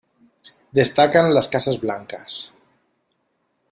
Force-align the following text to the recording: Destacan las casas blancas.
Destacan 0.71 1.31
las 1.31 1.47
casas 1.47 1.79
blancas. 1.79 2.53